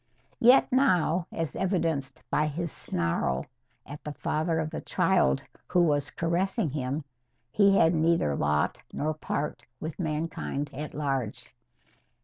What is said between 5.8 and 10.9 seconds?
was caressing him, he had neither lot nor part with mankind